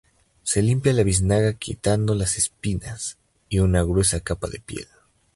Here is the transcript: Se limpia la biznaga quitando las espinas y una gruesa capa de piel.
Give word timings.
Se 0.41 0.63
limpia 0.63 0.93
la 0.93 1.03
biznaga 1.03 1.53
quitando 1.53 2.15
las 2.15 2.39
espinas 2.39 3.19
y 3.49 3.59
una 3.59 3.83
gruesa 3.83 4.19
capa 4.19 4.47
de 4.47 4.59
piel. 4.59 4.87